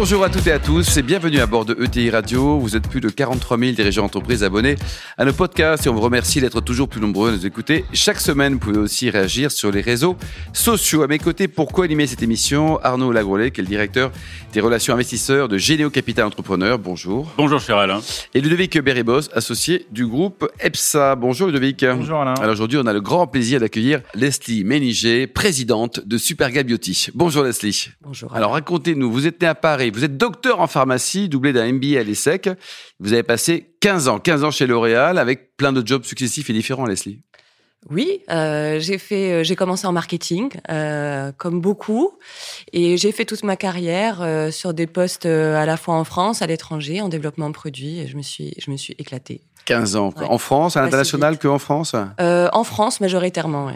[0.00, 2.58] Bonjour à toutes et à tous et bienvenue à bord de ETI Radio.
[2.58, 4.76] Vous êtes plus de 43 000 dirigeants d'entreprise abonnés
[5.18, 7.84] à nos podcasts et on vous remercie d'être toujours plus nombreux à nous écouter.
[7.92, 10.16] Chaque semaine, vous pouvez aussi réagir sur les réseaux
[10.54, 11.02] sociaux.
[11.02, 14.10] À mes côtés, pour co-animer cette émission, Arnaud Lagrolet, qui est le directeur
[14.54, 16.78] des relations investisseurs de Généo Capital Entrepreneur.
[16.78, 17.30] Bonjour.
[17.36, 18.00] Bonjour, cher Alain.
[18.32, 21.14] Et Ludovic Beribos, associé du groupe EPSA.
[21.14, 21.84] Bonjour Ludovic.
[21.84, 22.32] Bonjour Alain.
[22.36, 27.08] Alors aujourd'hui, on a le grand plaisir d'accueillir Leslie Méniger, présidente de Superga Beauty.
[27.14, 27.90] Bonjour Leslie.
[28.00, 28.34] Bonjour.
[28.34, 31.98] Alors racontez-nous, vous êtes né à Paris, vous êtes docteur en pharmacie, doublé d'un MBA
[31.98, 32.50] à l'ESSEC.
[32.98, 36.52] Vous avez passé 15 ans, 15 ans chez L'Oréal avec plein de jobs successifs et
[36.52, 37.20] différents, Leslie.
[37.88, 42.18] Oui, euh, j'ai fait, euh, j'ai commencé en marketing, euh, comme beaucoup,
[42.74, 46.46] et j'ai fait toute ma carrière sur des postes à la fois en France, à
[46.46, 48.00] l'étranger, en développement produit.
[48.00, 49.40] Et je me suis, je me suis éclatée.
[49.64, 50.26] 15 ans, Ouais.
[50.28, 53.66] en France, à l'international si que en France Euh, en France, majoritairement.
[53.66, 53.74] Ouais.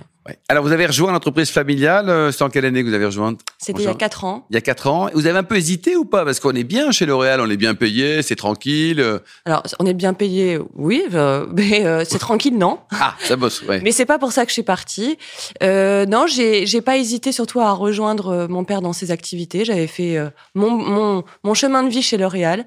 [0.48, 3.34] Alors vous avez rejoint l'entreprise familiale, euh, c'est en quelle année que vous avez rejoint
[3.58, 3.98] C'était il y a Bonjour.
[3.98, 4.46] quatre ans.
[4.48, 5.10] Il y a 4 ans.
[5.12, 6.24] Vous avez un peu hésité ou pas?
[6.24, 9.00] Parce qu'on est bien chez L'Oréal, on est bien payé, c'est tranquille.
[9.00, 11.04] euh, Alors, on est bien payé, oui,
[11.54, 12.78] mais euh, c'est tranquille, non.
[12.98, 13.82] Ah, ça bosse, ouais.
[13.84, 15.18] Mais c'est pas pour ça que je suis partie.
[15.62, 19.66] Euh, non, j'ai pas hésité surtout à rejoindre mon père dans ses activités.
[19.66, 20.16] J'avais fait
[20.54, 22.64] mon, mon mon chemin de vie chez L'Oréal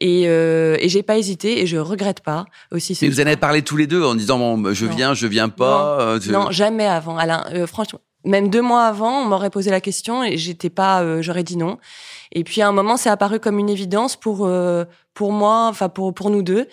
[0.00, 2.92] et euh, et j'ai pas hésité et je regrette pas aussi.
[3.00, 4.94] Mais ce vous en avez parlé tous les deux en disant bon, je Non.
[4.94, 6.00] viens, je viens pas.
[6.00, 7.16] euh, je- Non, jamais avant.
[7.16, 11.02] Alain, euh, franchement, même deux mois avant, on m'aurait posé la question et j'étais pas,
[11.02, 11.78] euh, j'aurais dit non.
[12.32, 15.88] Et puis à un moment, c'est apparu comme une évidence pour euh, pour moi, enfin
[15.88, 16.66] pour pour nous deux.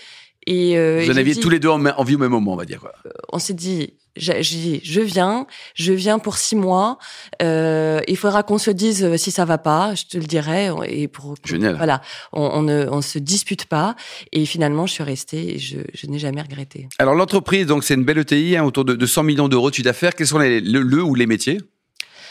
[0.47, 2.57] Et, euh, Vous en aviez dit- tous les deux en vie au même moment, on
[2.57, 2.79] va dire.
[2.79, 2.91] Quoi.
[3.33, 6.99] on s'est dit, j'ai dit, je viens, je viens pour six mois.
[7.41, 10.69] Euh, il faudra qu'on se dise euh, si ça va pas, je te le dirai.
[10.87, 11.75] Et pour Génial.
[11.77, 12.01] voilà,
[12.31, 13.95] on, on ne on se dispute pas.
[14.31, 16.87] Et finalement, je suis restée et je, je n'ai jamais regretté.
[16.99, 19.75] Alors l'entreprise, donc c'est une belle ETI, hein, autour de, de 100 millions d'euros de
[19.75, 20.13] chiffre d'affaires.
[20.15, 21.59] Quels sont les, le, le ou les métiers?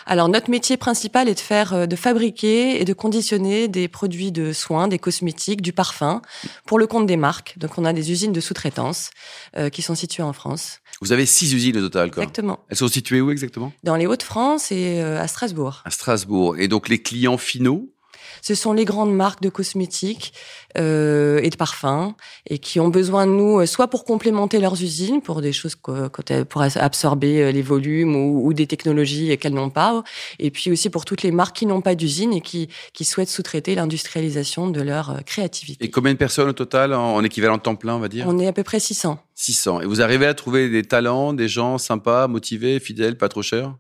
[0.06, 4.32] Alors notre métier principal est de faire, euh, de fabriquer et de conditionner des produits
[4.32, 6.20] de soins, des cosmétiques, du parfum
[6.66, 7.54] pour le compte des marques.
[7.59, 9.10] Donc on a des usines de sous-traitance
[9.56, 10.81] euh, qui sont situées en France.
[11.00, 12.10] Vous avez six usines au total.
[12.10, 12.22] Quoi.
[12.22, 12.60] Exactement.
[12.69, 13.72] Elles sont situées où exactement?
[13.82, 15.82] Dans les Hauts-de-France et euh, à Strasbourg.
[15.84, 16.59] À Strasbourg.
[16.59, 17.94] Et donc les clients finaux
[18.42, 20.32] Ce sont les grandes marques de cosmétiques
[20.78, 22.14] euh, et de parfums
[22.48, 25.74] et qui ont besoin de nous euh, soit pour complémenter leurs usines pour des choses
[25.76, 30.02] que- pour absorber euh, les volumes ou, ou des technologies qu'elles n'ont pas
[30.38, 33.28] et puis aussi pour toutes les marques qui n'ont pas d'usine et qui qui souhaitent
[33.28, 35.84] sous-traiter l'industrialisation de leur créativité.
[35.84, 38.24] Et combien de personnes au total en, en équivalent de temps plein, on va dire?
[38.28, 39.18] On est à peu près 600.
[39.34, 39.80] 600.
[39.82, 43.74] Et vous arrivez à trouver des talents, des gens sympas, motivés, fidèles, pas trop chers?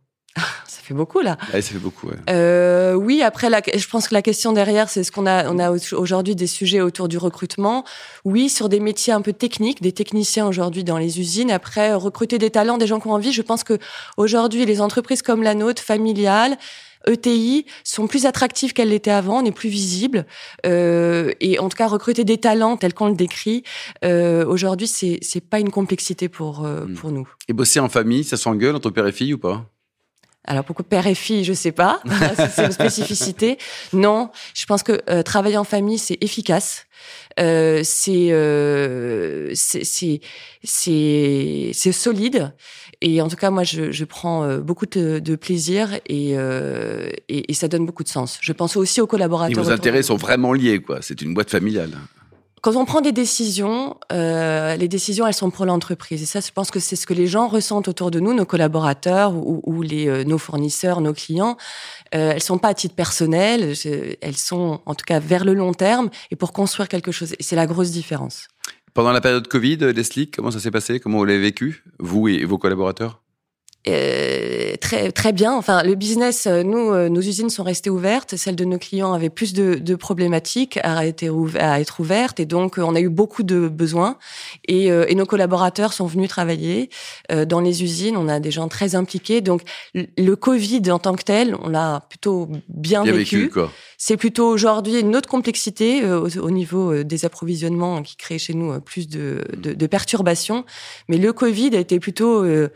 [0.84, 1.36] Fait beaucoup là.
[1.52, 2.08] Ouais, ça fait beaucoup.
[2.08, 2.16] ouais.
[2.30, 5.50] Euh, oui, après, la, je pense que la question derrière, c'est ce qu'on a.
[5.50, 7.84] On a aujourd'hui des sujets autour du recrutement.
[8.24, 11.50] Oui, sur des métiers un peu techniques, des techniciens aujourd'hui dans les usines.
[11.50, 13.32] Après, recruter des talents, des gens qui ont envie.
[13.32, 13.78] Je pense que
[14.16, 16.56] aujourd'hui, les entreprises comme la nôtre, familiales.
[17.06, 20.24] ETI sont plus attractives qu'elles l'étaient avant, on est plus visible
[20.64, 23.62] euh, et en tout cas recruter des talents tels qu'on le décrit
[24.06, 26.94] euh, aujourd'hui c'est c'est pas une complexité pour euh, Mm.
[26.94, 27.28] pour nous.
[27.48, 29.66] Et bosser en famille, ça s'engueule entre père et fille ou pas?
[30.46, 32.00] Alors pourquoi père et fille, je sais pas,
[32.54, 33.58] c'est une spécificité.
[33.92, 36.86] Non, je pense que euh, travailler en famille c'est efficace.
[37.40, 40.20] Euh, c'est euh, c'est
[40.62, 42.52] c'est solide
[43.00, 47.10] et en tout cas moi je, je prends euh, beaucoup de, de plaisir et, euh,
[47.28, 48.38] et et ça donne beaucoup de sens.
[48.40, 49.54] Je pense aussi aux Et collaborateurs.
[49.56, 50.98] vos autour intérêts sont vraiment liés, quoi.
[51.02, 51.92] C'est une boîte familiale.
[52.64, 56.22] Quand on prend des décisions, euh, les décisions, elles sont pour l'entreprise.
[56.22, 58.46] Et ça, je pense que c'est ce que les gens ressentent autour de nous, nos
[58.46, 61.58] collaborateurs ou, ou les, euh, nos fournisseurs, nos clients.
[62.14, 63.74] Euh, elles sont pas à titre personnel,
[64.22, 67.34] elles sont en tout cas vers le long terme et pour construire quelque chose.
[67.38, 68.48] Et c'est la grosse différence.
[68.94, 71.00] Pendant la période Covid, Leslie, comment ça s'est passé?
[71.00, 73.20] Comment vous l'avez vécu, vous et vos collaborateurs?
[73.86, 74.23] Euh,
[74.80, 75.52] très très bien.
[75.54, 78.36] Enfin, le business, euh, nous, euh, nos usines sont restées ouvertes.
[78.36, 81.24] Celles de nos clients avaient plus de, de problématiques à être,
[81.58, 84.16] à être ouvertes, et donc euh, on a eu beaucoup de besoins.
[84.66, 86.90] Et, et nos collaborateurs sont venus travailler
[87.46, 88.16] dans les usines.
[88.16, 89.40] On a des gens très impliqués.
[89.40, 89.62] Donc
[89.94, 93.50] le- Covid en tant que tel, on l'a plutôt bien, Bien vécu.
[93.98, 98.54] C'est plutôt aujourd'hui une autre complexité euh, au, au niveau des approvisionnements qui crée chez
[98.54, 100.64] nous plus de, de, de perturbations.
[101.08, 102.68] Mais le Covid a été plutôt euh,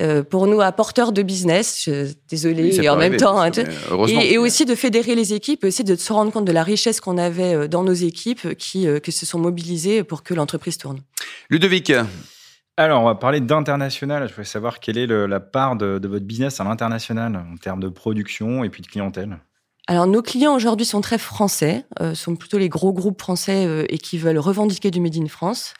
[0.00, 1.82] euh, pour nous apporteur de business.
[1.84, 3.40] Je, désolée, Oui, et en même temps.
[3.40, 3.50] hein,
[4.08, 7.00] et, et aussi de fédérer les équipes, aussi de se rendre compte de la richesse
[7.00, 10.78] qu'on avait euh, dans nos équipes qui, euh, qui se sont mobilisées pour que l'entreprise
[10.78, 11.00] tourne.
[11.50, 11.92] Ludovic,
[12.76, 14.28] Alors, on va parler d'international.
[14.28, 17.56] Je voulais savoir quelle est le- la part de, de votre business à l'international en
[17.56, 19.38] termes de production et puis de clientèle.
[19.88, 23.84] Alors nos clients aujourd'hui sont très français, euh, sont plutôt les gros groupes français euh,
[23.88, 25.74] et qui veulent revendiquer du Made in France.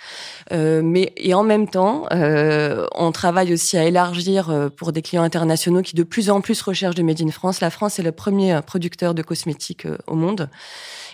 [0.51, 5.03] Euh, mais et en même temps, euh, on travaille aussi à élargir euh, pour des
[5.03, 7.61] clients internationaux qui de plus en plus recherchent du Made in France.
[7.61, 10.51] La France est le premier producteur de cosmétiques au monde.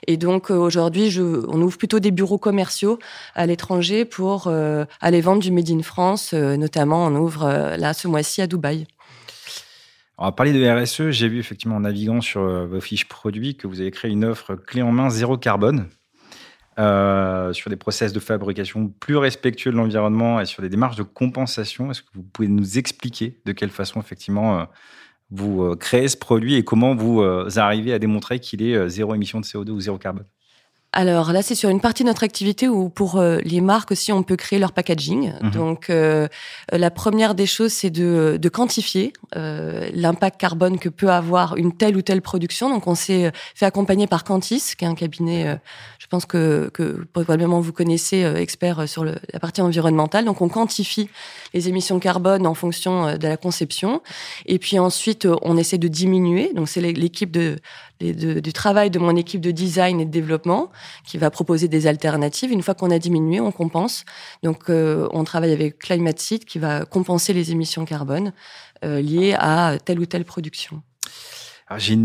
[0.07, 2.99] Et donc aujourd'hui, on ouvre plutôt des bureaux commerciaux
[3.35, 4.51] à l'étranger pour
[5.01, 6.33] aller vendre du Made in France.
[6.33, 8.87] notamment, on ouvre là ce mois-ci à Dubaï.
[10.21, 11.11] On va parler de RSE.
[11.11, 14.25] J'ai vu effectivement en naviguant sur euh, vos fiches produits que vous avez créé une
[14.25, 15.87] offre clé en main zéro carbone
[16.81, 21.05] euh, sur des process de fabrication plus respectueux de l'environnement et sur des démarches de
[21.05, 21.93] compensation.
[21.93, 24.65] Est-ce que vous pouvez nous expliquer de quelle façon effectivement euh,
[25.31, 27.23] vous créez ce produit et comment vous
[27.59, 30.25] arrivez à démontrer qu'il est zéro émission de CO2 ou zéro carbone?
[30.93, 34.11] Alors là, c'est sur une partie de notre activité où pour euh, les marques aussi,
[34.11, 35.35] on peut créer leur packaging.
[35.43, 35.51] Mhm.
[35.51, 36.29] Donc euh,
[36.73, 41.77] la première des choses, c'est de, de quantifier euh, l'impact carbone que peut avoir une
[41.77, 42.71] telle ou telle production.
[42.71, 45.59] Donc on s'est fait accompagner par Cantis, qui est un cabinet,
[45.99, 50.25] je pense que, que probablement vous connaissez, expert sur le, la partie environnementale.
[50.25, 51.11] Donc on quantifie
[51.53, 54.01] les émissions carbone en fonction de la conception.
[54.47, 56.55] Et puis ensuite, on essaie de diminuer.
[56.55, 57.57] Donc c'est l'équipe de
[58.01, 60.71] du travail de mon équipe de design et de développement
[61.05, 62.51] qui va proposer des alternatives.
[62.51, 64.05] Une fois qu'on a diminué, on compense.
[64.43, 68.33] Donc, euh, on travaille avec Climate Seed qui va compenser les émissions carbone
[68.85, 70.83] euh, liées à telle ou telle production.
[71.77, 71.99] J'ai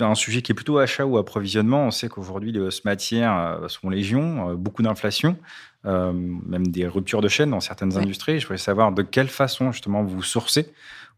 [0.00, 1.86] un sujet qui est plutôt achat ou approvisionnement.
[1.86, 5.36] On sait qu'aujourd'hui, les hausses matières euh, sont légion, beaucoup d'inflation,
[5.84, 8.40] même des ruptures de chaîne dans certaines industries.
[8.40, 10.72] Je voulais savoir de quelle façon, justement, vous sourcez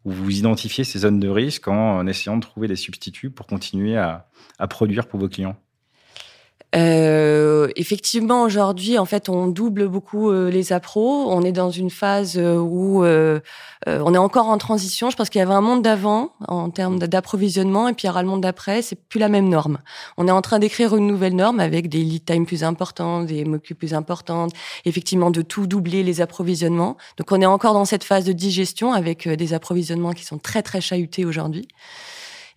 [0.05, 3.97] où vous identifiez ces zones de risque en, essayant de trouver des substituts pour continuer
[3.97, 4.27] à,
[4.69, 5.57] produire pour vos clients
[6.75, 11.31] euh, effectivement, aujourd'hui, en fait, on double beaucoup euh, les appros.
[11.31, 15.11] On est dans une phase euh, où on est encore en transition.
[15.11, 18.11] Je pense qu'il y avait un monde d'avant en termes d'approvisionnement, et puis il y
[18.11, 18.81] aura le monde d'après.
[18.81, 19.79] C'est plus la même norme.
[20.17, 23.45] On est en train d'écrire une nouvelle norme avec des lead times plus importants, des
[23.45, 24.53] MOQ plus importantes,
[24.85, 26.97] effectivement de tout doubler les approvisionnements.
[27.19, 30.63] Donc, on est encore dans cette phase de digestion avec des approvisionnements qui sont très
[30.63, 31.69] très chahutés aujourd'hui.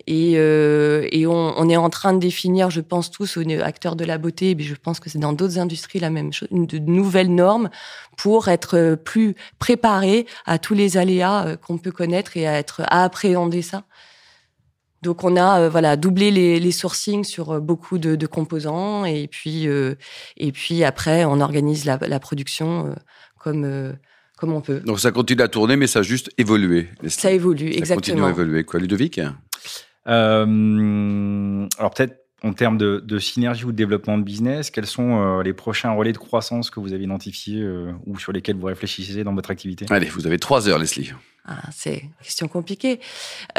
[0.07, 3.95] Et, euh, et on, on, est en train de définir, je pense tous aux acteurs
[3.95, 6.77] de la beauté, mais je pense que c'est dans d'autres industries la même chose, de
[6.77, 7.69] nouvelles normes
[8.17, 12.53] pour être euh, plus préparé à tous les aléas euh, qu'on peut connaître et à
[12.59, 13.83] être à appréhender ça.
[15.01, 19.27] Donc on a euh, voilà doublé les, les sourcings sur beaucoup de, de composants et
[19.27, 19.67] puis
[20.37, 22.95] et puis après on organise la, la production
[23.39, 23.95] comme
[24.37, 24.81] comme on peut.
[24.81, 26.89] Donc ça continue à tourner, mais ça a juste évolué.
[27.07, 27.87] Ça évolue, exactement.
[27.87, 28.63] Ça continue à évoluer.
[28.63, 29.17] Quoi, Ludovic?
[29.17, 29.29] euh,
[30.05, 35.43] alors peut-être en termes de, de, synergie ou de développement de business, quels sont euh,
[35.43, 39.23] les prochains relais de croissance que vous avez identifiés euh, ou sur lesquels vous réfléchissez
[39.23, 39.85] dans votre activité?
[39.89, 41.11] Allez, vous avez trois heures, Leslie.
[41.47, 42.99] Ah, c'est question compliquée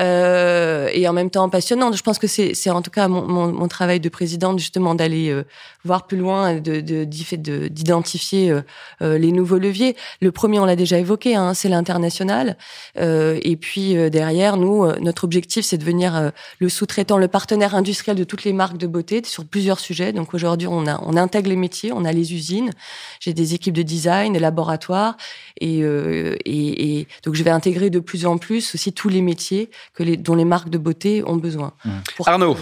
[0.00, 1.96] euh, et en même temps passionnante.
[1.96, 5.28] Je pense que c'est, en tout cas mon, mon, mon, travail de présidente justement d'aller
[5.30, 5.44] euh,
[5.86, 8.60] voir plus loin, de, de, de d'identifier euh,
[9.02, 9.96] euh, les nouveaux leviers.
[10.20, 12.58] Le premier, on l'a déjà évoqué, hein, c'est l'international.
[12.98, 18.16] Euh, et puis derrière, nous, notre objectif, c'est de devenir le sous-traitant, le partenaire industriel
[18.16, 20.12] de toutes les marques de beauté sur plusieurs sujets.
[20.12, 22.72] Donc aujourd'hui, on a, on intègre les métiers, on a les usines.
[23.20, 25.16] J'ai des équipes de design, des laboratoires,
[25.60, 29.70] et, et, et donc je vais intégrer de plus en plus aussi tous les métiers
[29.94, 31.74] que les, dont les marques de beauté ont besoin.
[31.84, 31.90] Mmh.
[32.26, 32.56] Arnaud.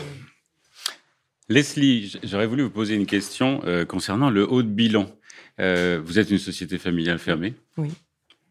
[1.48, 5.06] Leslie, j'aurais voulu vous poser une question euh, concernant le haut de bilan.
[5.60, 7.90] Euh, vous êtes une société familiale fermée Oui.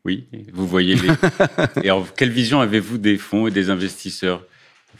[0.05, 1.07] Oui, vous voyez les...
[1.83, 4.43] et alors, quelle vision avez-vous des fonds et des investisseurs?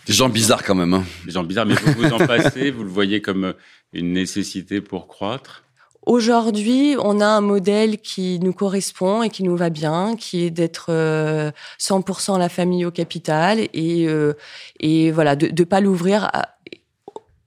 [0.08, 0.93] Des gens bizarres quand même.
[0.93, 1.03] Hein.
[1.25, 3.53] Des gens bizarres, mais vous vous en passez, vous le voyez comme
[3.91, 5.63] une nécessité pour croître?
[6.05, 10.50] Aujourd'hui, on a un modèle qui nous correspond et qui nous va bien, qui est
[10.50, 14.33] d'être 100% euh, la famille au capital et, euh,
[14.79, 16.29] et voilà, de ne pas l'ouvrir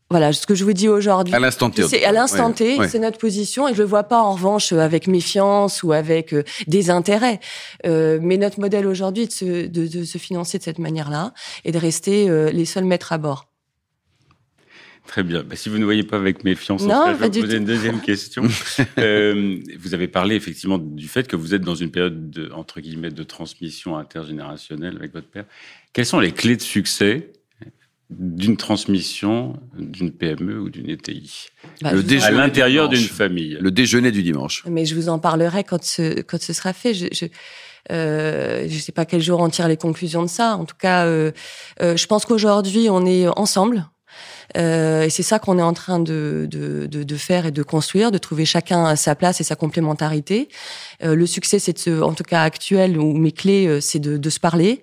[0.08, 1.34] voilà, ce que je vous dis aujourd'hui.
[1.34, 1.82] À l'instant T.
[1.88, 5.08] C'est à l'instant T, c'est notre position et je le vois pas en revanche avec
[5.08, 7.40] méfiance ou avec euh, des intérêts.
[7.84, 11.34] Euh, mais notre modèle aujourd'hui est de se, de, de se, financer de cette manière-là
[11.64, 13.48] et de rester les seuls maîtres à bord.
[15.06, 15.42] Très bien.
[15.42, 18.44] Bah, si vous ne voyez pas avec méfiance, je vais vous poser une deuxième question.
[18.98, 22.80] euh, vous avez parlé effectivement du fait que vous êtes dans une période de, entre
[22.80, 25.44] guillemets de transmission intergénérationnelle avec votre père.
[25.92, 27.32] Quelles sont les clés de succès
[28.08, 31.48] d'une transmission d'une PME ou d'une ETI
[31.82, 34.62] bah, le à l'intérieur d'une famille Le déjeuner du dimanche.
[34.66, 36.94] Mais je vous en parlerai quand ce, quand ce sera fait.
[36.94, 37.26] Je, je...
[37.92, 40.56] Euh, je sais pas quel jour on tire les conclusions de ça.
[40.56, 41.32] En tout cas, euh,
[41.82, 43.86] euh, je pense qu'aujourd'hui, on est ensemble
[44.56, 47.62] Euh, et c'est ça qu'on est en train de, de, de, de, faire et de
[47.62, 50.48] construire, de trouver chacun sa place et sa complémentarité.
[51.02, 53.98] Euh, le succès, c'est de se, en tout cas actuel, ou mes clés, euh, c'est
[53.98, 54.82] de, de, se parler.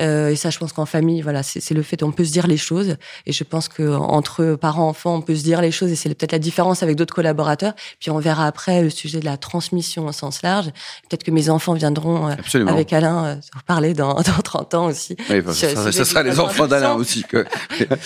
[0.00, 2.46] Euh, et ça, je pense qu'en famille, voilà, c'est le fait, on peut se dire
[2.46, 2.96] les choses.
[3.26, 5.90] Et je pense que entre parents, enfants, on peut se dire les choses.
[5.90, 7.74] Et c'est peut-être la différence avec d'autres collaborateurs.
[8.00, 10.66] Puis on verra après le sujet de la transmission au sens large.
[11.08, 12.34] Peut-être que mes enfants viendront
[12.66, 15.16] avec Alain se reparler dans, dans 30 ans aussi.
[15.30, 17.24] Oui, ça, ça, sera les enfants d'Alain aussi.
[17.24, 17.46] Que...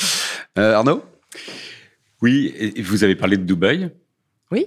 [0.57, 1.03] Arnaud?
[2.23, 3.91] Oui, et vous avez parlé de Dubaï.
[4.51, 4.67] Oui.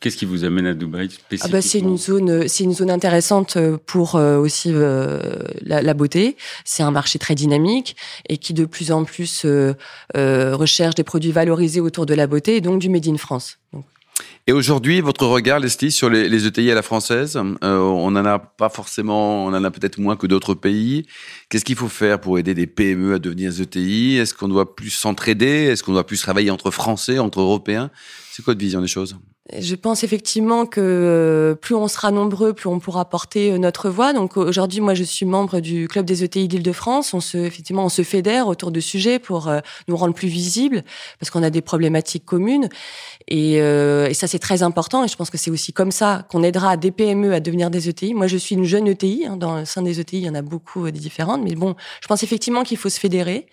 [0.00, 2.90] Qu'est-ce qui vous amène à Dubaï spécifiquement ah bah c'est une zone, c'est une zone
[2.90, 5.18] intéressante euh, pour euh, aussi euh,
[5.60, 6.36] la, la, beauté.
[6.64, 7.96] C'est un marché très dynamique
[8.28, 9.74] et qui de plus en plus euh,
[10.14, 13.58] recherche des produits valorisés autour de la beauté et donc du made in France.
[13.72, 13.84] Donc.
[14.46, 18.70] Et aujourd'hui, votre regard, Leslie, sur les, ETI à la française, on n'en a pas
[18.70, 21.06] forcément, on en a peut-être moins que d'autres pays.
[21.50, 24.90] Qu'est-ce qu'il faut faire pour aider des PME à devenir ETI Est-ce qu'on doit plus
[24.90, 25.66] s'entraider?
[25.66, 27.90] Est-ce qu'on doit plus travailler entre Français, entre Européens?
[28.32, 29.18] C'est quoi votre vision des choses?
[29.56, 33.88] Je pense effectivement que euh, plus on sera nombreux, plus on pourra porter euh, notre
[33.88, 34.12] voix.
[34.12, 37.14] Donc aujourd'hui, moi, je suis membre du club des ETI d'Île-de-France.
[37.14, 40.84] On se, effectivement, on se fédère autour de sujets pour euh, nous rendre plus visibles,
[41.18, 42.68] parce qu'on a des problématiques communes.
[43.26, 45.04] Et, et ça, c'est très important.
[45.04, 47.90] Et je pense que c'est aussi comme ça qu'on aidera des PME à devenir des
[47.90, 48.14] ETI.
[48.14, 49.26] Moi, je suis une jeune ETI.
[49.28, 51.42] Hein, dans le sein des ETI, il y en a beaucoup différentes.
[51.42, 53.46] Mais bon, je pense effectivement qu'il faut se fédérer.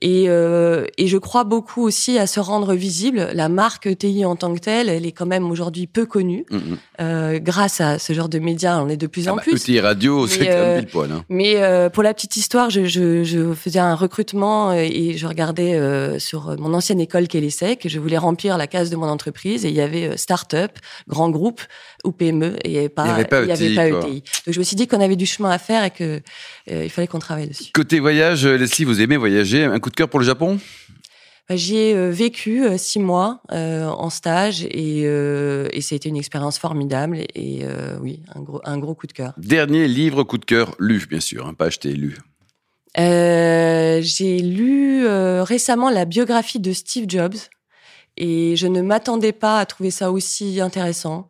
[0.00, 3.30] Et, euh, et, je crois beaucoup aussi à se rendre visible.
[3.34, 6.44] La marque ETI en tant que telle, elle est quand même aujourd'hui peu connue.
[6.50, 6.78] Mm, mm.
[7.00, 9.54] euh, grâce à ce genre de médias, on est de plus ah en bah, plus.
[9.54, 11.12] ETI Radio, c'est comme euh, pile poil.
[11.12, 11.24] Hein.
[11.28, 15.74] Mais euh, pour la petite histoire, je, je, je, faisais un recrutement et je regardais
[15.74, 17.88] euh, sur mon ancienne école qu'est l'ESSEC.
[17.88, 20.72] Je voulais remplir la case de mon entreprise et il y avait start-up,
[21.08, 21.60] grand groupe
[22.04, 24.22] ou PME et il n'y avait pas, il y avait pas, ETI, avait pas ETI.
[24.46, 26.20] Donc je me suis dit qu'on avait du chemin à faire et que
[26.70, 27.72] il fallait qu'on travaille dessus.
[27.72, 30.58] Côté voyage, Leslie, vous aimez voyager Un coup de cœur pour le Japon?
[31.48, 35.96] Bah, J'y ai euh, vécu euh, six mois euh, en stage et, et ça a
[35.96, 37.64] été une expérience formidable et,
[38.00, 39.32] oui, un gros, un gros coup de cœur.
[39.38, 42.16] Dernier livre coup de cœur lu, bien sûr, hein, pas acheté, lu.
[42.96, 47.36] J'ai lu récemment la biographie de Steve Jobs
[48.16, 51.28] et je ne m'attendais pas à trouver ça aussi intéressant.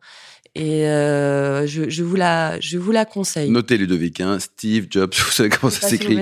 [0.55, 3.49] Et euh, je, je, vous la, je vous la conseille.
[3.49, 6.17] Notez Ludovic, hein, Steve Jobs, vous savez comment ça s'écrit.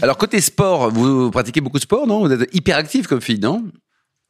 [0.00, 2.26] Alors côté sport, vous pratiquez beaucoup de sport, non?
[2.26, 3.64] Vous êtes hyper active comme fille, non?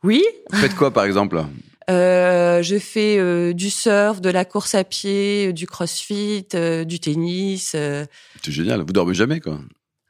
[0.02, 0.24] Oui.
[0.50, 1.44] Vous faites quoi par exemple?
[1.90, 7.00] Euh, je fais euh, du surf, de la course à pied, du crossfit, euh, du
[7.00, 7.70] tennis.
[7.70, 8.08] C'est
[8.48, 8.82] génial.
[8.82, 9.60] Vous dormez jamais, quoi.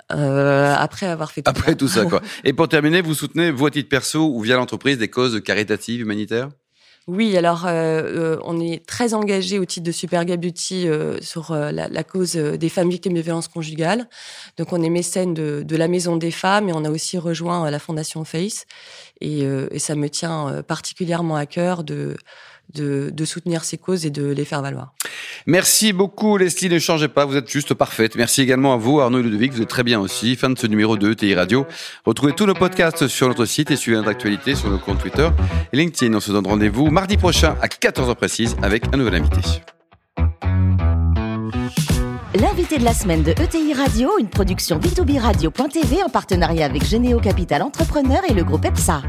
[0.09, 1.77] après avoir fait tout après ça.
[1.77, 2.21] tout ça, quoi.
[2.45, 6.01] Et pour terminer, vous soutenez, vous à titre perso ou via l'entreprise, des causes caritatives,
[6.01, 6.51] humanitaires?
[7.09, 11.51] Oui, alors euh, euh, on est très engagé au titre de Superga Beauty euh, sur
[11.51, 14.09] euh, la, la, cause euh, des femmes victimes de violences conjugales.
[14.57, 17.69] Donc on est mécène de, de, la Maison des Femmes et on a aussi rejoint
[17.69, 18.67] la Fondation Face.
[19.21, 22.17] Et, et ça me tient particulièrement à cœur de,
[22.75, 24.95] de, de, soutenir ces causes et de les faire valoir.
[25.47, 28.17] Merci beaucoup Leslie, ne changez pas, vous êtes juste parfaite.
[28.17, 30.37] Merci également à vous Arnaud et Ludovic, vous êtes très bien aussi.
[30.37, 31.67] Fin de ce numéro de ETI Radio.
[32.05, 35.29] Retrouvez tous nos podcasts sur notre site et suivez notre actualité sur nos comptes Twitter
[35.73, 36.15] et LinkedIn.
[36.15, 39.41] On se donne rendez-vous mardi prochain à 14h précise avec un nouvel invité.
[42.35, 47.21] L'invité de la semaine de ETI Radio, une production B2B Radio.tv en partenariat avec Généo
[47.21, 49.03] Capital Entrepreneur et le groupe EPSA.